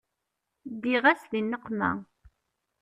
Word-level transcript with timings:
Ddiɣ-as 0.73 1.21
di 1.31 1.41
nneqma. 1.41 1.91